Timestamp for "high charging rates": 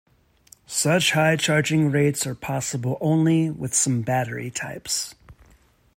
1.11-2.25